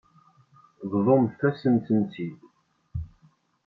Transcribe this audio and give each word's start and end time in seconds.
Bḍumt-asen-ten-id. 0.91 2.39